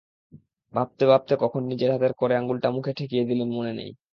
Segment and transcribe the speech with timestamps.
[0.73, 3.91] ভাবতে ভাবতে কখন নিজের হাতের কড়ে আঙুলটা মুখে ঠেকিয়ে দিলেন মনে নেই।